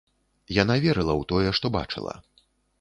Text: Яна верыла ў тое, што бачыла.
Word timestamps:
Яна 0.61 0.77
верыла 0.85 1.13
ў 1.21 1.23
тое, 1.33 1.49
што 1.61 1.73
бачыла. 1.79 2.13